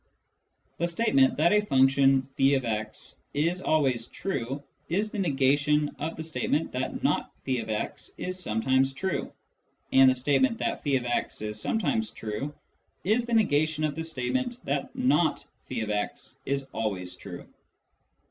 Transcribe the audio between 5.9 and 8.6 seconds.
of the statement that not ^x is